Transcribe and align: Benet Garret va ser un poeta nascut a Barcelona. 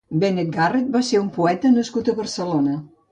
Benet 0.21 0.47
Garret 0.53 0.87
va 0.95 1.01
ser 1.09 1.19
un 1.23 1.27
poeta 1.35 1.71
nascut 1.75 2.09
a 2.09 2.17
Barcelona. 2.21 2.75